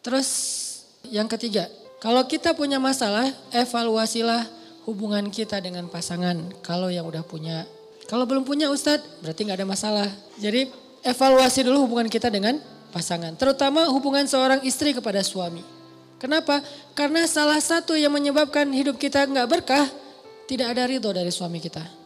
Terus 0.00 0.28
yang 1.08 1.28
ketiga, 1.28 1.68
kalau 2.00 2.24
kita 2.24 2.56
punya 2.56 2.80
masalah, 2.80 3.28
evaluasilah 3.52 4.48
hubungan 4.88 5.28
kita 5.28 5.60
dengan 5.60 5.84
pasangan. 5.92 6.40
Kalau 6.64 6.88
yang 6.88 7.04
udah 7.04 7.20
punya, 7.20 7.68
kalau 8.08 8.24
belum 8.24 8.48
punya 8.48 8.72
Ustadz, 8.72 9.20
berarti 9.20 9.44
nggak 9.44 9.58
ada 9.60 9.68
masalah. 9.68 10.08
Jadi 10.40 10.72
evaluasi 11.04 11.60
dulu 11.68 11.84
hubungan 11.84 12.08
kita 12.08 12.32
dengan 12.32 12.56
pasangan. 12.90 13.36
Terutama 13.36 13.84
hubungan 13.92 14.24
seorang 14.24 14.64
istri 14.64 14.96
kepada 14.96 15.20
suami. 15.20 15.60
Kenapa? 16.20 16.60
Karena 16.96 17.24
salah 17.24 17.60
satu 17.60 17.96
yang 17.96 18.12
menyebabkan 18.12 18.68
hidup 18.72 18.96
kita 19.00 19.24
nggak 19.24 19.48
berkah, 19.48 19.84
tidak 20.48 20.72
ada 20.72 20.88
ridho 20.88 21.12
dari 21.12 21.32
suami 21.32 21.60
kita. 21.60 21.99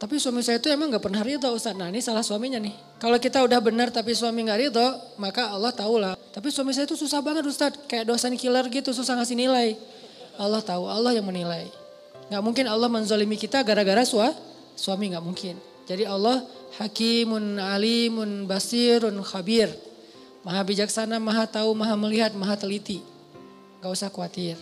Tapi 0.00 0.16
suami 0.16 0.40
saya 0.40 0.56
itu 0.56 0.72
emang 0.72 0.88
gak 0.88 1.04
pernah 1.04 1.20
ridho 1.20 1.52
Ustaz. 1.52 1.76
Nah 1.76 1.92
ini 1.92 2.00
salah 2.00 2.24
suaminya 2.24 2.56
nih. 2.56 2.72
Kalau 2.96 3.20
kita 3.20 3.44
udah 3.44 3.60
benar 3.60 3.92
tapi 3.92 4.16
suami 4.16 4.48
gak 4.48 4.56
ridho, 4.56 4.88
maka 5.20 5.52
Allah 5.52 5.68
tahu 5.76 6.00
lah. 6.00 6.16
Tapi 6.32 6.48
suami 6.48 6.72
saya 6.72 6.88
itu 6.88 6.96
susah 6.96 7.20
banget 7.20 7.44
Ustaz. 7.44 7.76
Kayak 7.84 8.08
dosen 8.08 8.32
killer 8.40 8.64
gitu, 8.72 8.96
susah 8.96 9.20
ngasih 9.20 9.36
nilai. 9.36 9.76
Allah 10.40 10.64
tahu, 10.64 10.88
Allah 10.88 11.12
yang 11.12 11.28
menilai. 11.28 11.68
Gak 12.32 12.40
mungkin 12.40 12.64
Allah 12.64 12.88
menzolimi 12.88 13.36
kita 13.36 13.60
gara-gara 13.60 14.00
sua, 14.08 14.32
suami 14.72 15.12
gak 15.12 15.20
mungkin. 15.20 15.60
Jadi 15.84 16.08
Allah 16.08 16.48
hakimun 16.80 17.60
alimun 17.60 18.48
basirun 18.48 19.20
khabir. 19.20 19.68
Maha 20.48 20.64
bijaksana, 20.64 21.20
maha 21.20 21.44
tahu, 21.44 21.76
maha 21.76 21.92
melihat, 22.00 22.32
maha 22.32 22.56
teliti. 22.56 23.04
Gak 23.84 23.92
usah 23.92 24.08
khawatir. 24.08 24.56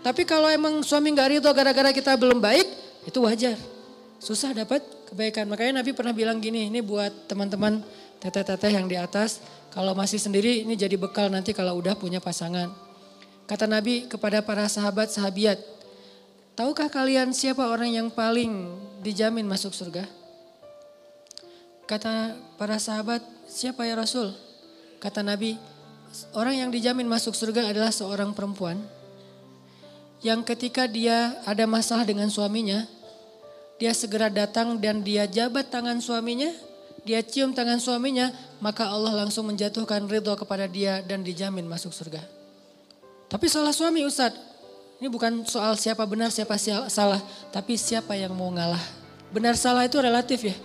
Tapi 0.00 0.24
kalau 0.24 0.48
emang 0.48 0.80
suami 0.80 1.12
gak 1.12 1.28
ridho 1.28 1.50
gara-gara 1.52 1.92
kita 1.92 2.16
belum 2.16 2.40
baik, 2.40 2.64
itu 3.04 3.20
wajar 3.20 3.76
susah 4.18 4.54
dapat 4.54 4.82
kebaikan. 5.10 5.46
Makanya 5.48 5.82
Nabi 5.82 5.94
pernah 5.94 6.12
bilang 6.12 6.42
gini, 6.42 6.68
ini 6.68 6.82
buat 6.82 7.30
teman-teman 7.30 7.82
teteh-teteh 8.18 8.74
yang 8.74 8.90
di 8.90 8.98
atas, 8.98 9.42
kalau 9.70 9.94
masih 9.94 10.18
sendiri 10.18 10.66
ini 10.66 10.74
jadi 10.74 10.98
bekal 10.98 11.30
nanti 11.30 11.54
kalau 11.54 11.78
udah 11.78 11.94
punya 11.94 12.18
pasangan. 12.18 12.70
Kata 13.48 13.64
Nabi 13.64 14.10
kepada 14.10 14.44
para 14.44 14.66
sahabat 14.68 15.08
sahabiat, 15.08 15.56
tahukah 16.58 16.90
kalian 16.92 17.32
siapa 17.32 17.64
orang 17.64 17.94
yang 17.94 18.08
paling 18.10 18.76
dijamin 19.00 19.46
masuk 19.46 19.72
surga? 19.72 20.04
Kata 21.88 22.36
para 22.60 22.76
sahabat, 22.76 23.24
siapa 23.48 23.88
ya 23.88 23.96
Rasul? 23.96 24.34
Kata 25.00 25.24
Nabi, 25.24 25.56
orang 26.36 26.60
yang 26.66 26.70
dijamin 26.74 27.08
masuk 27.08 27.32
surga 27.32 27.72
adalah 27.72 27.88
seorang 27.88 28.36
perempuan 28.36 28.76
yang 30.18 30.42
ketika 30.42 30.90
dia 30.90 31.38
ada 31.46 31.62
masalah 31.64 32.02
dengan 32.02 32.26
suaminya, 32.26 32.84
dia 33.78 33.94
segera 33.94 34.26
datang 34.26 34.76
dan 34.82 35.00
dia 35.06 35.24
jabat 35.30 35.70
tangan 35.70 36.02
suaminya, 36.02 36.50
dia 37.06 37.22
cium 37.22 37.54
tangan 37.54 37.78
suaminya, 37.78 38.34
maka 38.58 38.90
Allah 38.90 39.14
langsung 39.24 39.46
menjatuhkan 39.46 40.04
ridho 40.10 40.34
kepada 40.34 40.66
dia 40.66 40.98
dan 41.06 41.22
dijamin 41.22 41.64
masuk 41.64 41.94
surga. 41.94 42.20
Tapi 43.30 43.46
salah 43.46 43.70
suami 43.70 44.02
Ustadz, 44.02 44.36
ini 44.98 45.06
bukan 45.06 45.46
soal 45.46 45.78
siapa 45.78 46.02
benar 46.10 46.34
siapa 46.34 46.58
salah, 46.90 47.22
tapi 47.54 47.78
siapa 47.78 48.18
yang 48.18 48.34
mau 48.34 48.50
ngalah. 48.50 48.82
Benar 49.30 49.54
salah 49.54 49.86
itu 49.86 50.02
relatif 50.02 50.42
ya. 50.42 50.56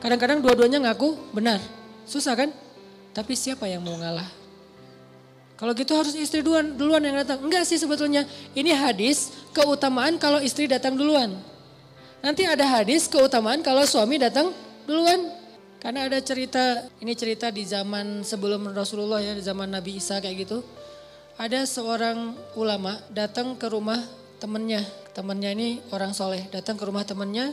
Kadang-kadang 0.00 0.40
dua-duanya 0.40 0.80
ngaku 0.80 1.36
benar, 1.36 1.60
susah 2.08 2.32
kan? 2.32 2.48
Tapi 3.12 3.36
siapa 3.36 3.68
yang 3.68 3.84
mau 3.84 4.00
ngalah? 4.00 4.26
Kalau 5.60 5.76
gitu 5.76 5.92
harus 5.94 6.16
istri 6.18 6.42
duluan, 6.42 6.74
duluan 6.74 7.04
yang 7.04 7.22
datang. 7.22 7.38
Enggak 7.38 7.62
sih 7.68 7.78
sebetulnya. 7.78 8.26
Ini 8.56 8.74
hadis 8.74 9.30
keutamaan 9.54 10.18
kalau 10.18 10.42
istri 10.42 10.66
datang 10.66 10.98
duluan. 10.98 11.38
Nanti 12.22 12.46
ada 12.46 12.62
hadis 12.62 13.10
keutamaan 13.10 13.66
kalau 13.66 13.82
suami 13.82 14.16
datang 14.16 14.54
duluan. 14.86 15.42
Karena 15.82 16.06
ada 16.06 16.22
cerita, 16.22 16.86
ini 17.02 17.10
cerita 17.18 17.50
di 17.50 17.66
zaman 17.66 18.22
sebelum 18.22 18.70
Rasulullah 18.70 19.18
ya, 19.18 19.34
di 19.34 19.42
zaman 19.42 19.66
Nabi 19.66 19.98
Isa 19.98 20.22
kayak 20.22 20.46
gitu. 20.46 20.62
Ada 21.34 21.66
seorang 21.66 22.38
ulama 22.54 23.02
datang 23.10 23.58
ke 23.58 23.66
rumah 23.66 23.98
temennya. 24.38 24.86
Temennya 25.10 25.50
ini 25.50 25.82
orang 25.90 26.14
soleh, 26.14 26.46
datang 26.54 26.78
ke 26.78 26.86
rumah 26.86 27.02
temennya, 27.02 27.50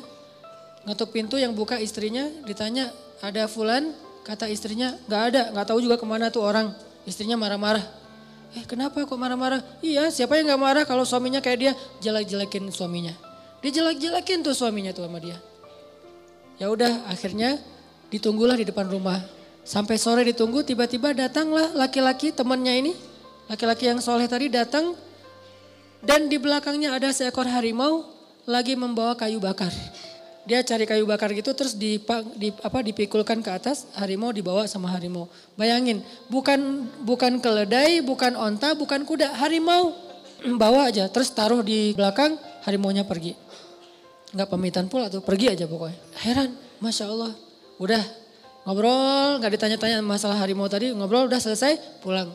ngetuk 0.86 1.10
pintu 1.10 1.42
yang 1.42 1.58
buka 1.58 1.82
istrinya, 1.82 2.30
ditanya 2.46 2.94
ada 3.26 3.50
fulan, 3.50 3.98
kata 4.22 4.46
istrinya 4.46 4.94
gak 5.10 5.34
ada, 5.34 5.42
gak 5.50 5.66
tahu 5.74 5.82
juga 5.82 5.98
ke 5.98 6.06
mana 6.06 6.30
tuh 6.30 6.46
orang. 6.46 6.70
Istrinya 7.10 7.34
marah-marah. 7.34 7.82
Eh 8.54 8.62
kenapa 8.70 9.02
kok 9.02 9.18
marah-marah? 9.18 9.66
Iya 9.82 10.14
siapa 10.14 10.38
yang 10.38 10.54
gak 10.54 10.62
marah 10.62 10.84
kalau 10.86 11.02
suaminya 11.02 11.42
kayak 11.42 11.58
dia 11.58 11.74
jelek-jelekin 12.06 12.70
suaminya. 12.70 13.29
Dia 13.60 13.72
jelek-jelekin 13.76 14.40
tuh 14.40 14.56
suaminya 14.56 14.96
tuh 14.96 15.04
sama 15.04 15.20
dia. 15.20 15.36
Ya 16.60 16.72
udah 16.72 17.08
akhirnya 17.12 17.60
ditunggulah 18.12 18.56
di 18.56 18.68
depan 18.68 18.88
rumah. 18.88 19.20
Sampai 19.68 20.00
sore 20.00 20.24
ditunggu 20.24 20.64
tiba-tiba 20.64 21.12
datanglah 21.12 21.72
laki-laki 21.76 22.32
temannya 22.32 22.88
ini. 22.88 22.94
Laki-laki 23.52 23.92
yang 23.92 24.00
soleh 24.00 24.30
tadi 24.30 24.48
datang 24.48 24.96
dan 26.00 26.32
di 26.32 26.40
belakangnya 26.40 26.96
ada 26.96 27.12
seekor 27.12 27.50
harimau 27.50 28.08
lagi 28.48 28.80
membawa 28.80 29.18
kayu 29.18 29.42
bakar. 29.42 29.74
Dia 30.48 30.64
cari 30.64 30.88
kayu 30.88 31.04
bakar 31.04 31.36
gitu 31.36 31.52
terus 31.52 31.76
di, 31.76 32.00
di 32.40 32.50
apa 32.64 32.80
dipikulkan 32.80 33.44
ke 33.44 33.52
atas, 33.52 33.90
harimau 34.00 34.32
dibawa 34.32 34.66
sama 34.66 34.90
harimau. 34.96 35.28
Bayangin, 35.60 36.02
bukan 36.32 36.88
bukan 37.04 37.44
keledai, 37.44 38.02
bukan 38.02 38.34
onta, 38.40 38.74
bukan 38.74 39.04
kuda, 39.04 39.36
harimau 39.38 39.94
bawa 40.62 40.90
aja 40.90 41.12
terus 41.12 41.30
taruh 41.34 41.60
di 41.62 41.92
belakang, 41.94 42.40
harimaunya 42.64 43.04
pergi 43.04 43.49
nggak 44.34 44.48
pamitan 44.50 44.86
pula 44.86 45.10
tuh 45.10 45.22
pergi 45.22 45.54
aja 45.54 45.66
pokoknya. 45.66 45.98
Heran 46.22 46.50
masya 46.82 47.10
Allah. 47.10 47.34
Udah 47.82 48.04
ngobrol 48.68 49.40
nggak 49.42 49.52
ditanya-tanya 49.58 50.04
masalah 50.06 50.38
harimau 50.38 50.70
tadi 50.70 50.94
ngobrol 50.94 51.26
udah 51.26 51.40
selesai 51.42 52.02
pulang. 52.04 52.30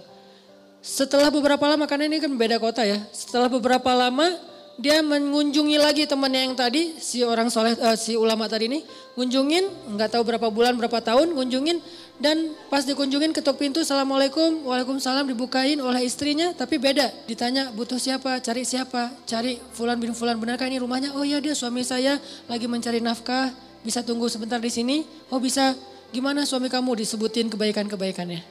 Setelah 0.85 1.33
beberapa 1.33 1.65
lama 1.65 1.89
karena 1.89 2.11
ini 2.11 2.21
kan 2.21 2.33
beda 2.37 2.61
kota 2.61 2.85
ya 2.85 3.01
setelah 3.09 3.49
beberapa 3.49 3.89
lama 3.97 4.29
dia 4.75 4.99
mengunjungi 5.07 5.79
lagi 5.79 6.03
temannya 6.03 6.51
yang 6.51 6.55
tadi 6.59 6.99
si 6.99 7.23
orang 7.23 7.47
soleh 7.47 7.79
uh, 7.79 7.95
si 7.95 8.19
ulama 8.19 8.51
tadi 8.51 8.67
ini 8.67 8.83
kunjungin 9.15 9.95
nggak 9.95 10.19
tahu 10.19 10.27
berapa 10.27 10.51
bulan 10.51 10.75
berapa 10.75 10.99
tahun 10.99 11.31
kunjungin 11.31 11.79
dan 12.15 12.55
pas 12.71 12.87
dikunjungin 12.87 13.35
ketuk 13.35 13.59
pintu, 13.59 13.83
Assalamualaikum, 13.83 14.63
Waalaikumsalam 14.71 15.27
dibukain 15.27 15.83
oleh 15.83 16.07
istrinya. 16.07 16.55
Tapi 16.55 16.79
beda, 16.79 17.11
ditanya 17.27 17.75
butuh 17.75 17.99
siapa, 17.99 18.39
cari 18.39 18.63
siapa, 18.63 19.11
cari 19.27 19.59
Fulan 19.75 19.99
bin 19.99 20.15
Fulan. 20.15 20.39
Benarkah 20.39 20.71
ini 20.71 20.79
rumahnya? 20.79 21.11
Oh 21.19 21.27
iya 21.27 21.43
dia 21.43 21.59
suami 21.59 21.83
saya 21.83 22.23
lagi 22.47 22.71
mencari 22.71 23.03
nafkah, 23.03 23.51
bisa 23.83 24.07
tunggu 24.07 24.31
sebentar 24.31 24.63
di 24.63 24.71
sini. 24.71 25.03
Oh 25.27 25.43
bisa, 25.43 25.75
gimana 26.15 26.47
suami 26.47 26.71
kamu 26.71 27.03
disebutin 27.03 27.51
kebaikan-kebaikannya. 27.51 28.47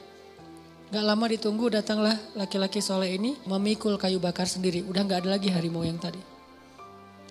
Gak 0.92 1.00
lama 1.00 1.24
ditunggu 1.26 1.72
datanglah 1.72 2.14
laki-laki 2.36 2.84
soleh 2.84 3.16
ini 3.16 3.34
memikul 3.48 3.96
kayu 3.96 4.20
bakar 4.20 4.44
sendiri. 4.44 4.84
Udah 4.84 5.08
gak 5.08 5.24
ada 5.24 5.40
lagi 5.40 5.48
harimau 5.48 5.82
yang 5.82 5.96
tadi. 5.96 6.20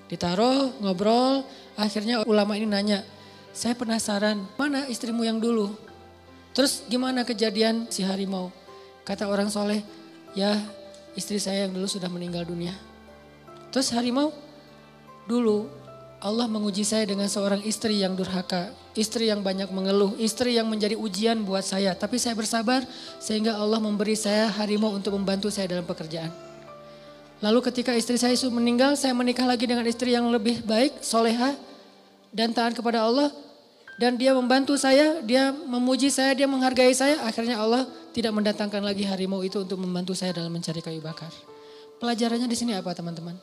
Ditaruh, 0.09 0.81
ngobrol, 0.81 1.45
akhirnya 1.77 2.25
ulama 2.25 2.57
ini 2.57 2.67
nanya, 2.67 3.05
saya 3.53 3.77
penasaran, 3.77 4.41
mana 4.57 4.89
istrimu 4.89 5.21
yang 5.23 5.37
dulu? 5.37 5.92
Terus 6.53 6.85
gimana 6.85 7.25
kejadian 7.25 7.89
si 7.89 8.05
harimau? 8.05 8.53
Kata 9.03 9.27
orang 9.27 9.49
soleh, 9.49 9.81
ya 10.37 10.53
istri 11.17 11.41
saya 11.41 11.65
yang 11.67 11.73
dulu 11.73 11.89
sudah 11.89 12.07
meninggal 12.07 12.45
dunia. 12.45 12.77
Terus 13.73 13.89
harimau, 13.89 14.29
dulu 15.25 15.65
Allah 16.23 16.47
menguji 16.47 16.87
saya 16.87 17.03
dengan 17.03 17.27
seorang 17.27 17.59
istri 17.67 17.99
yang 17.99 18.15
durhaka, 18.15 18.71
istri 18.95 19.27
yang 19.27 19.43
banyak 19.43 19.67
mengeluh, 19.73 20.15
istri 20.15 20.55
yang 20.55 20.71
menjadi 20.71 20.95
ujian 20.95 21.43
buat 21.43 21.67
saya. 21.67 21.91
Tapi 21.97 22.15
saya 22.15 22.31
bersabar 22.31 22.85
sehingga 23.19 23.59
Allah 23.59 23.81
memberi 23.83 24.15
saya 24.15 24.47
harimau 24.55 24.95
untuk 24.95 25.19
membantu 25.19 25.51
saya 25.51 25.67
dalam 25.67 25.83
pekerjaan. 25.83 26.31
Lalu 27.43 27.59
ketika 27.67 27.91
istri 27.91 28.15
saya 28.15 28.39
meninggal, 28.47 28.95
saya 28.95 29.11
menikah 29.11 29.43
lagi 29.43 29.67
dengan 29.67 29.83
istri 29.83 30.15
yang 30.15 30.31
lebih 30.31 30.63
baik, 30.63 31.03
soleha, 31.03 31.59
dan 32.31 32.55
taat 32.55 32.71
kepada 32.71 33.03
Allah. 33.03 33.35
Dan 33.93 34.17
dia 34.17 34.33
membantu 34.33 34.73
saya, 34.73 35.21
dia 35.21 35.53
memuji 35.53 36.09
saya, 36.09 36.33
dia 36.33 36.49
menghargai 36.49 36.93
saya. 36.97 37.21
Akhirnya 37.23 37.61
Allah 37.61 37.85
tidak 38.13 38.33
mendatangkan 38.33 38.81
lagi 38.81 39.05
harimau 39.05 39.45
itu 39.45 39.61
untuk 39.61 39.77
membantu 39.77 40.17
saya 40.17 40.33
dalam 40.33 40.49
mencari 40.49 40.81
kayu 40.81 40.97
bakar. 40.99 41.29
Pelajarannya 42.01 42.49
di 42.49 42.57
sini 42.57 42.73
apa 42.73 42.91
teman-teman? 42.91 43.37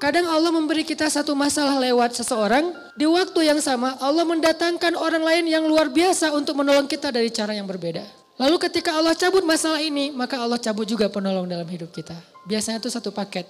Kadang 0.00 0.24
Allah 0.32 0.48
memberi 0.48 0.80
kita 0.80 1.12
satu 1.12 1.36
masalah 1.36 1.76
lewat 1.76 2.16
seseorang. 2.16 2.72
Di 2.96 3.04
waktu 3.04 3.52
yang 3.52 3.60
sama 3.60 4.00
Allah 4.00 4.24
mendatangkan 4.24 4.96
orang 4.96 5.20
lain 5.20 5.44
yang 5.44 5.68
luar 5.68 5.92
biasa 5.92 6.32
untuk 6.32 6.56
menolong 6.56 6.88
kita 6.88 7.12
dari 7.12 7.28
cara 7.28 7.52
yang 7.52 7.68
berbeda. 7.68 8.00
Lalu 8.40 8.56
ketika 8.64 8.96
Allah 8.96 9.12
cabut 9.12 9.44
masalah 9.44 9.84
ini, 9.84 10.08
maka 10.08 10.40
Allah 10.40 10.56
cabut 10.56 10.88
juga 10.88 11.12
penolong 11.12 11.44
dalam 11.44 11.68
hidup 11.68 11.92
kita. 11.92 12.16
Biasanya 12.48 12.80
itu 12.80 12.88
satu 12.88 13.12
paket. 13.12 13.44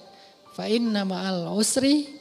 Fa'in 0.51 0.83
nama 0.83 1.23
al 1.31 1.55
usri 1.55 2.11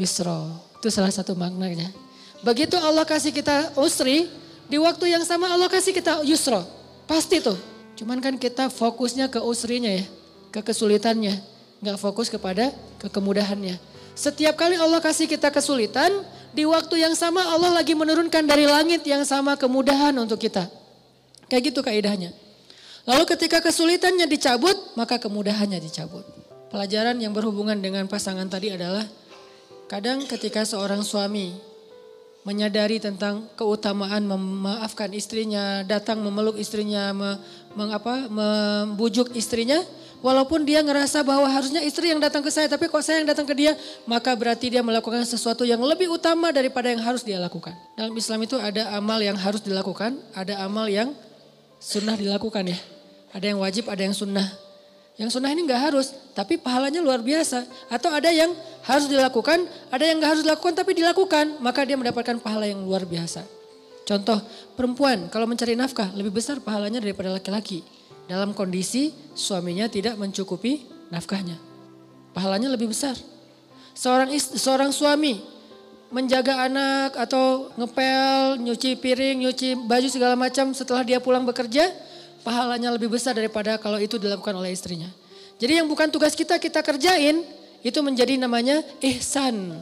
yusro. 0.00 0.48
Itu 0.80 0.88
salah 0.88 1.12
satu 1.12 1.36
maknanya. 1.36 1.92
Begitu 2.40 2.76
Allah 2.80 3.04
kasih 3.04 3.32
kita 3.36 3.76
usri, 3.76 4.28
di 4.70 4.78
waktu 4.80 5.12
yang 5.12 5.26
sama 5.26 5.50
Allah 5.50 5.68
kasih 5.68 5.92
kita 5.92 6.24
yusro. 6.24 6.64
Pasti 7.04 7.42
tuh. 7.42 7.58
Cuman 7.98 8.22
kan 8.22 8.38
kita 8.40 8.72
fokusnya 8.72 9.28
ke 9.28 9.42
usrinya 9.44 9.92
ya, 9.92 10.06
ke 10.54 10.64
kesulitannya. 10.64 11.36
Nggak 11.84 11.98
fokus 12.00 12.32
kepada 12.32 12.72
ke 12.96 13.12
kemudahannya. 13.12 13.76
Setiap 14.16 14.56
kali 14.56 14.76
Allah 14.76 15.02
kasih 15.04 15.28
kita 15.28 15.52
kesulitan, 15.52 16.12
di 16.56 16.64
waktu 16.64 17.02
yang 17.02 17.14
sama 17.14 17.44
Allah 17.44 17.76
lagi 17.76 17.92
menurunkan 17.92 18.42
dari 18.46 18.64
langit 18.64 19.04
yang 19.04 19.22
sama 19.28 19.54
kemudahan 19.54 20.16
untuk 20.16 20.40
kita. 20.40 20.66
Kayak 21.50 21.74
gitu 21.74 21.80
kaidahnya. 21.84 22.30
Lalu 23.08 23.24
ketika 23.26 23.58
kesulitannya 23.64 24.28
dicabut, 24.28 24.76
maka 24.94 25.18
kemudahannya 25.18 25.80
dicabut. 25.82 26.22
Pelajaran 26.70 27.18
yang 27.18 27.34
berhubungan 27.34 27.74
dengan 27.80 28.06
pasangan 28.06 28.46
tadi 28.46 28.70
adalah 28.70 29.02
kadang 29.90 30.22
ketika 30.30 30.62
seorang 30.62 31.02
suami 31.02 31.69
menyadari 32.40 32.96
tentang 32.96 33.44
keutamaan 33.52 34.24
memaafkan 34.24 35.12
istrinya, 35.12 35.84
datang 35.84 36.24
memeluk 36.24 36.56
istrinya, 36.56 37.12
me, 37.12 37.36
mengapa, 37.76 38.26
membujuk 38.32 39.36
istrinya, 39.36 39.76
walaupun 40.24 40.64
dia 40.64 40.80
ngerasa 40.80 41.20
bahwa 41.20 41.44
harusnya 41.52 41.84
istri 41.84 42.08
yang 42.08 42.20
datang 42.20 42.40
ke 42.40 42.48
saya, 42.48 42.64
tapi 42.64 42.88
kok 42.88 43.04
saya 43.04 43.20
yang 43.20 43.28
datang 43.28 43.44
ke 43.44 43.52
dia, 43.52 43.76
maka 44.08 44.32
berarti 44.32 44.72
dia 44.72 44.80
melakukan 44.80 45.20
sesuatu 45.28 45.68
yang 45.68 45.80
lebih 45.84 46.08
utama 46.08 46.48
daripada 46.48 46.88
yang 46.88 47.04
harus 47.04 47.20
dia 47.20 47.36
lakukan. 47.36 47.76
Dalam 47.92 48.16
Islam 48.16 48.40
itu 48.44 48.56
ada 48.56 48.88
amal 48.96 49.20
yang 49.20 49.36
harus 49.36 49.60
dilakukan, 49.60 50.16
ada 50.32 50.64
amal 50.64 50.88
yang 50.88 51.12
sunnah 51.76 52.16
dilakukan 52.16 52.72
ya. 52.72 52.78
Ada 53.36 53.52
yang 53.52 53.60
wajib, 53.60 53.86
ada 53.92 54.00
yang 54.00 54.16
sunnah. 54.16 54.69
Yang 55.20 55.36
sunnah 55.36 55.52
ini 55.52 55.68
nggak 55.68 55.92
harus, 55.92 56.16
tapi 56.32 56.56
pahalanya 56.56 57.04
luar 57.04 57.20
biasa. 57.20 57.68
Atau 57.92 58.08
ada 58.08 58.32
yang 58.32 58.56
harus 58.88 59.04
dilakukan, 59.04 59.68
ada 59.92 60.00
yang 60.00 60.16
nggak 60.16 60.30
harus 60.32 60.42
dilakukan 60.48 60.72
tapi 60.72 60.96
dilakukan, 60.96 61.60
maka 61.60 61.84
dia 61.84 62.00
mendapatkan 62.00 62.40
pahala 62.40 62.64
yang 62.64 62.80
luar 62.80 63.04
biasa. 63.04 63.44
Contoh, 64.08 64.40
perempuan 64.80 65.28
kalau 65.28 65.44
mencari 65.44 65.76
nafkah 65.76 66.08
lebih 66.16 66.40
besar 66.40 66.64
pahalanya 66.64 67.04
daripada 67.04 67.28
laki-laki. 67.36 67.84
Dalam 68.24 68.56
kondisi 68.56 69.12
suaminya 69.36 69.92
tidak 69.92 70.16
mencukupi 70.16 70.88
nafkahnya. 71.12 71.60
Pahalanya 72.32 72.72
lebih 72.72 72.88
besar. 72.88 73.12
Seorang 73.92 74.32
istri, 74.32 74.56
seorang 74.56 74.88
suami 74.88 75.36
menjaga 76.08 76.64
anak 76.64 77.12
atau 77.20 77.68
ngepel, 77.76 78.56
nyuci 78.64 78.96
piring, 78.96 79.44
nyuci 79.44 79.84
baju 79.84 80.08
segala 80.08 80.32
macam 80.32 80.72
setelah 80.72 81.04
dia 81.04 81.20
pulang 81.20 81.44
bekerja, 81.44 81.92
pahalanya 82.42 82.92
lebih 82.92 83.12
besar 83.12 83.36
daripada 83.36 83.76
kalau 83.76 84.00
itu 84.00 84.16
dilakukan 84.16 84.52
oleh 84.56 84.72
istrinya. 84.72 85.08
Jadi 85.60 85.80
yang 85.80 85.86
bukan 85.88 86.08
tugas 86.08 86.32
kita 86.32 86.56
kita 86.56 86.80
kerjain 86.80 87.44
itu 87.84 87.98
menjadi 88.00 88.36
namanya 88.40 88.80
ihsan. 89.04 89.76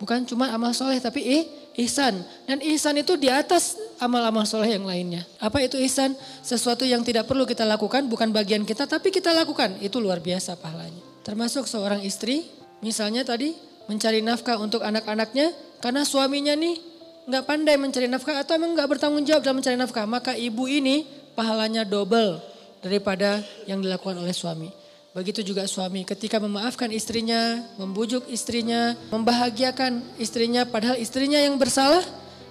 Bukan 0.00 0.24
cuma 0.24 0.48
amal 0.50 0.72
soleh 0.72 0.96
tapi 0.96 1.20
ih, 1.20 1.44
ihsan. 1.84 2.24
Dan 2.48 2.58
ihsan 2.64 2.96
itu 2.98 3.20
di 3.20 3.28
atas 3.28 3.76
amal-amal 4.00 4.48
soleh 4.48 4.72
yang 4.72 4.88
lainnya. 4.88 5.28
Apa 5.36 5.60
itu 5.60 5.76
ihsan? 5.84 6.16
Sesuatu 6.40 6.88
yang 6.88 7.04
tidak 7.04 7.28
perlu 7.28 7.44
kita 7.44 7.68
lakukan 7.68 8.08
bukan 8.08 8.32
bagian 8.32 8.64
kita 8.64 8.88
tapi 8.88 9.12
kita 9.12 9.30
lakukan. 9.36 9.76
Itu 9.78 10.00
luar 10.00 10.18
biasa 10.24 10.56
pahalanya. 10.56 11.04
Termasuk 11.22 11.68
seorang 11.68 12.00
istri 12.00 12.48
misalnya 12.80 13.22
tadi 13.22 13.52
mencari 13.86 14.24
nafkah 14.24 14.56
untuk 14.56 14.80
anak-anaknya 14.80 15.52
karena 15.84 16.02
suaminya 16.08 16.56
nih 16.56 16.80
nggak 17.28 17.44
pandai 17.44 17.76
mencari 17.76 18.08
nafkah 18.08 18.40
atau 18.40 18.56
emang 18.56 18.72
nggak 18.72 18.88
bertanggung 18.96 19.22
jawab 19.28 19.44
dalam 19.44 19.60
mencari 19.60 19.76
nafkah. 19.76 20.08
Maka 20.08 20.32
ibu 20.32 20.64
ini 20.64 21.19
pahalanya 21.40 21.88
double 21.88 22.36
daripada 22.84 23.40
yang 23.64 23.80
dilakukan 23.80 24.20
oleh 24.20 24.36
suami. 24.36 24.68
Begitu 25.16 25.40
juga 25.40 25.64
suami 25.64 26.04
ketika 26.04 26.36
memaafkan 26.36 26.92
istrinya, 26.92 27.64
membujuk 27.80 28.28
istrinya, 28.28 28.92
membahagiakan 29.08 30.20
istrinya 30.20 30.68
padahal 30.68 31.00
istrinya 31.00 31.40
yang 31.40 31.56
bersalah, 31.56 32.04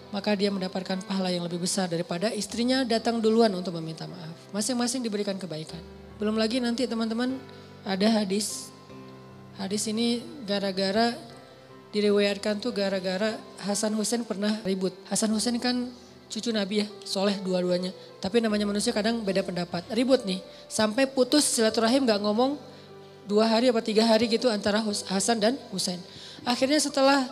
maka 0.09 0.33
dia 0.33 0.49
mendapatkan 0.49 1.05
pahala 1.05 1.29
yang 1.29 1.45
lebih 1.45 1.61
besar 1.61 1.85
daripada 1.85 2.33
istrinya 2.33 2.81
datang 2.81 3.21
duluan 3.21 3.53
untuk 3.53 3.77
meminta 3.77 4.09
maaf. 4.09 4.33
Masing-masing 4.49 5.05
diberikan 5.05 5.37
kebaikan. 5.37 5.79
Belum 6.17 6.33
lagi 6.35 6.57
nanti 6.57 6.89
teman-teman 6.89 7.37
ada 7.85 8.07
hadis. 8.09 8.73
Hadis 9.55 9.85
ini 9.85 10.19
gara-gara 10.49 11.13
diriwayatkan 11.93 12.57
tuh 12.59 12.73
gara-gara 12.73 13.37
Hasan 13.63 13.93
Hussein 13.95 14.25
pernah 14.25 14.59
ribut. 14.65 14.91
Hasan 15.07 15.31
Hussein 15.31 15.61
kan 15.61 15.87
cucu 16.29 16.53
Nabi 16.53 16.85
ya, 16.85 16.87
soleh 17.03 17.35
dua-duanya. 17.41 17.89
Tapi 18.21 18.39
namanya 18.39 18.69
manusia 18.69 18.93
kadang 18.93 19.25
beda 19.25 19.41
pendapat. 19.41 19.83
Ribut 19.91 20.23
nih, 20.23 20.39
sampai 20.69 21.09
putus 21.09 21.43
silaturahim 21.43 22.05
gak 22.05 22.21
ngomong 22.21 22.55
dua 23.25 23.49
hari 23.49 23.73
apa 23.73 23.81
tiga 23.81 24.05
hari 24.05 24.29
gitu 24.29 24.47
antara 24.47 24.79
Hasan 24.85 25.41
dan 25.41 25.57
Husain. 25.73 25.97
Akhirnya 26.45 26.77
setelah 26.77 27.25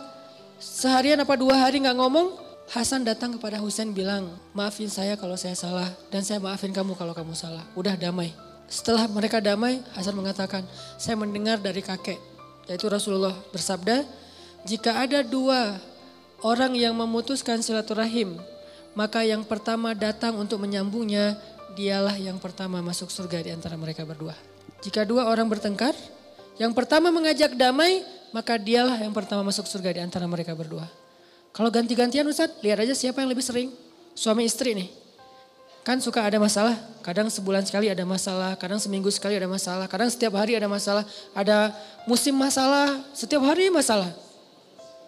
seharian 0.58 1.18
apa 1.22 1.38
dua 1.38 1.54
hari 1.56 1.78
gak 1.80 1.94
ngomong, 1.94 2.34
Hasan 2.68 3.00
datang 3.00 3.32
kepada 3.38 3.56
Husain 3.62 3.88
bilang, 3.96 4.28
maafin 4.52 4.92
saya 4.92 5.16
kalau 5.16 5.40
saya 5.40 5.56
salah 5.56 5.88
dan 6.12 6.20
saya 6.20 6.36
maafin 6.36 6.68
kamu 6.68 6.92
kalau 6.98 7.16
kamu 7.16 7.32
salah. 7.32 7.64
Udah 7.72 7.96
damai. 7.96 8.34
Setelah 8.68 9.08
mereka 9.08 9.40
damai, 9.40 9.80
Hasan 9.96 10.12
mengatakan, 10.12 10.60
saya 11.00 11.16
mendengar 11.16 11.56
dari 11.56 11.80
kakek, 11.80 12.20
yaitu 12.68 12.84
Rasulullah 12.92 13.32
bersabda, 13.48 14.04
jika 14.68 15.00
ada 15.00 15.24
dua 15.24 15.80
orang 16.44 16.76
yang 16.76 16.92
memutuskan 16.92 17.64
silaturahim 17.64 18.36
maka 18.98 19.22
yang 19.22 19.46
pertama 19.46 19.94
datang 19.94 20.34
untuk 20.34 20.58
menyambungnya, 20.58 21.38
dialah 21.78 22.18
yang 22.18 22.34
pertama 22.42 22.82
masuk 22.82 23.14
surga 23.14 23.46
di 23.46 23.54
antara 23.54 23.78
mereka 23.78 24.02
berdua. 24.02 24.34
Jika 24.82 25.06
dua 25.06 25.30
orang 25.30 25.46
bertengkar, 25.46 25.94
yang 26.58 26.74
pertama 26.74 27.14
mengajak 27.14 27.54
damai, 27.54 28.02
maka 28.34 28.58
dialah 28.58 28.98
yang 28.98 29.14
pertama 29.14 29.46
masuk 29.46 29.70
surga 29.70 29.94
di 29.94 30.00
antara 30.02 30.26
mereka 30.26 30.50
berdua. 30.58 30.82
Kalau 31.54 31.70
ganti-gantian 31.70 32.26
Ustaz, 32.26 32.50
lihat 32.58 32.82
aja 32.82 32.90
siapa 32.90 33.22
yang 33.22 33.30
lebih 33.30 33.46
sering. 33.46 33.70
Suami 34.18 34.50
istri 34.50 34.74
nih. 34.74 34.90
Kan 35.86 36.02
suka 36.02 36.26
ada 36.26 36.42
masalah, 36.42 36.74
kadang 37.06 37.30
sebulan 37.30 37.62
sekali 37.70 37.86
ada 37.86 38.02
masalah, 38.02 38.58
kadang 38.58 38.82
seminggu 38.82 39.14
sekali 39.14 39.38
ada 39.38 39.46
masalah, 39.46 39.86
kadang 39.86 40.10
setiap 40.10 40.34
hari 40.34 40.58
ada 40.58 40.66
masalah. 40.66 41.06
Ada 41.38 41.70
musim 42.02 42.34
masalah, 42.34 42.98
setiap 43.14 43.46
hari 43.46 43.70
masalah. 43.70 44.10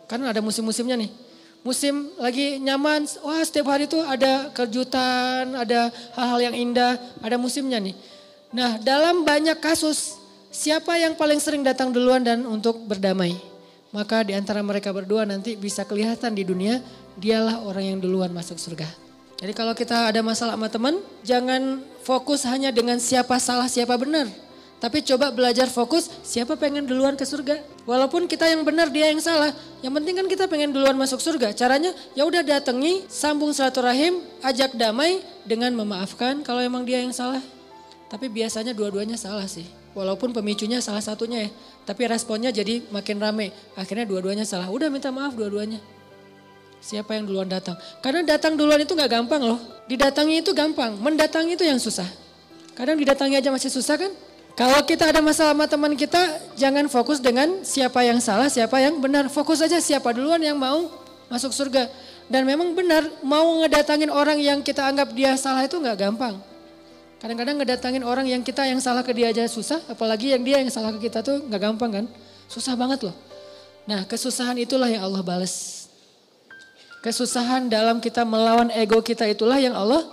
Kan 0.06 0.22
ada 0.22 0.38
musim-musimnya 0.38 0.94
nih 0.94 1.29
musim 1.60 2.08
lagi 2.16 2.56
nyaman, 2.60 3.04
wah 3.20 3.42
setiap 3.44 3.72
hari 3.72 3.84
itu 3.84 4.00
ada 4.00 4.48
kejutan, 4.52 5.52
ada 5.56 5.92
hal-hal 6.16 6.52
yang 6.52 6.56
indah, 6.56 6.96
ada 7.20 7.36
musimnya 7.36 7.76
nih. 7.80 7.96
Nah 8.50 8.80
dalam 8.80 9.22
banyak 9.22 9.60
kasus, 9.60 10.16
siapa 10.48 10.96
yang 10.96 11.14
paling 11.14 11.38
sering 11.38 11.62
datang 11.62 11.92
duluan 11.92 12.24
dan 12.24 12.42
untuk 12.48 12.80
berdamai? 12.88 13.36
Maka 13.90 14.22
di 14.22 14.38
antara 14.38 14.62
mereka 14.62 14.94
berdua 14.94 15.26
nanti 15.26 15.58
bisa 15.58 15.82
kelihatan 15.82 16.30
di 16.30 16.46
dunia, 16.46 16.78
dialah 17.18 17.66
orang 17.66 17.94
yang 17.94 17.98
duluan 17.98 18.30
masuk 18.30 18.54
surga. 18.56 18.86
Jadi 19.40 19.56
kalau 19.56 19.72
kita 19.72 20.12
ada 20.12 20.20
masalah 20.20 20.54
sama 20.54 20.68
teman, 20.68 21.00
jangan 21.24 21.80
fokus 22.04 22.44
hanya 22.44 22.70
dengan 22.70 23.00
siapa 23.00 23.40
salah, 23.40 23.66
siapa 23.66 23.96
benar. 23.96 24.28
Tapi 24.80 25.04
coba 25.04 25.28
belajar 25.28 25.68
fokus 25.68 26.08
siapa 26.24 26.56
pengen 26.56 26.88
duluan 26.88 27.12
ke 27.12 27.28
surga. 27.28 27.60
Walaupun 27.84 28.24
kita 28.24 28.48
yang 28.48 28.64
benar 28.64 28.88
dia 28.88 29.12
yang 29.12 29.20
salah. 29.20 29.52
Yang 29.84 29.92
penting 30.00 30.14
kan 30.16 30.26
kita 30.32 30.44
pengen 30.48 30.72
duluan 30.72 30.96
masuk 30.96 31.20
surga. 31.20 31.52
Caranya 31.52 31.92
ya 32.16 32.24
udah 32.24 32.40
datangi, 32.40 33.04
sambung 33.12 33.52
silaturahim, 33.52 34.24
ajak 34.40 34.72
damai 34.72 35.20
dengan 35.44 35.76
memaafkan 35.76 36.40
kalau 36.40 36.64
emang 36.64 36.88
dia 36.88 37.04
yang 37.04 37.12
salah. 37.12 37.44
Tapi 38.08 38.32
biasanya 38.32 38.72
dua-duanya 38.72 39.20
salah 39.20 39.44
sih. 39.44 39.68
Walaupun 39.92 40.32
pemicunya 40.32 40.80
salah 40.80 41.04
satunya 41.04 41.44
ya. 41.44 41.50
Tapi 41.84 42.08
responnya 42.08 42.49
jadi 42.49 42.80
makin 42.88 43.20
rame. 43.20 43.52
Akhirnya 43.76 44.08
dua-duanya 44.08 44.49
salah. 44.49 44.72
Udah 44.72 44.88
minta 44.88 45.12
maaf 45.12 45.37
dua-duanya. 45.37 45.76
Siapa 46.80 47.20
yang 47.20 47.28
duluan 47.28 47.52
datang. 47.52 47.76
Karena 48.00 48.25
datang 48.25 48.56
duluan 48.56 48.80
itu 48.80 48.96
gak 48.96 49.12
gampang 49.12 49.44
loh. 49.44 49.60
Didatangi 49.84 50.40
itu 50.40 50.56
gampang. 50.56 50.96
Mendatangi 50.96 51.52
itu 51.52 51.68
yang 51.68 51.76
susah. 51.76 52.08
Kadang 52.72 52.96
didatangi 52.96 53.37
aja 53.37 53.52
masih 53.52 53.68
susah 53.68 54.00
kan. 54.00 54.08
Kalau 54.61 54.85
kita 54.85 55.09
ada 55.09 55.25
masalah 55.25 55.57
sama 55.57 55.64
teman 55.64 55.97
kita, 55.97 56.21
jangan 56.52 56.85
fokus 56.93 57.17
dengan 57.17 57.64
siapa 57.64 58.05
yang 58.05 58.21
salah, 58.21 58.45
siapa 58.52 58.76
yang 58.76 59.00
benar. 59.00 59.33
Fokus 59.33 59.64
aja 59.64 59.81
siapa 59.81 60.12
duluan 60.12 60.37
yang 60.37 60.61
mau 60.61 60.85
masuk 61.33 61.49
surga. 61.49 61.88
Dan 62.29 62.45
memang 62.45 62.76
benar, 62.76 63.09
mau 63.25 63.57
ngedatangin 63.64 64.12
orang 64.12 64.37
yang 64.37 64.61
kita 64.61 64.85
anggap 64.85 65.17
dia 65.17 65.33
salah 65.40 65.64
itu 65.64 65.81
nggak 65.81 65.97
gampang. 65.97 66.37
Kadang-kadang 67.25 67.57
ngedatangin 67.57 68.05
orang 68.05 68.29
yang 68.29 68.45
kita 68.45 68.69
yang 68.69 68.85
salah 68.85 69.00
ke 69.00 69.17
dia 69.17 69.33
aja 69.33 69.49
susah, 69.49 69.81
apalagi 69.88 70.37
yang 70.37 70.45
dia 70.45 70.61
yang 70.61 70.69
salah 70.69 70.93
ke 70.93 71.09
kita 71.09 71.25
tuh 71.25 71.40
nggak 71.40 71.61
gampang 71.64 71.90
kan. 71.97 72.05
Susah 72.45 72.76
banget 72.76 73.09
loh. 73.09 73.17
Nah 73.88 74.05
kesusahan 74.05 74.61
itulah 74.61 74.93
yang 74.93 75.00
Allah 75.00 75.25
balas. 75.25 75.88
Kesusahan 77.00 77.73
dalam 77.73 77.97
kita 77.97 78.29
melawan 78.29 78.69
ego 78.76 79.00
kita 79.00 79.25
itulah 79.25 79.57
yang 79.57 79.73
Allah 79.73 80.05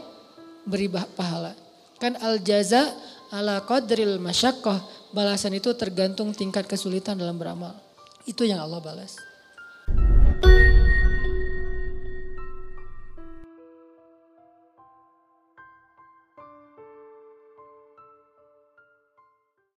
beri 0.64 0.88
pahala. 0.88 1.52
Kan 2.00 2.16
al 2.24 2.40
jaza 2.40 2.96
ala 3.32 3.64
qadril 3.64 4.20
masyakkah. 4.22 4.80
Balasan 5.12 5.56
itu 5.56 5.72
tergantung 5.74 6.36
tingkat 6.36 6.68
kesulitan 6.68 7.16
dalam 7.16 7.40
beramal. 7.40 7.76
Itu 8.28 8.44
yang 8.44 8.60
Allah 8.60 8.84
balas. 8.84 9.27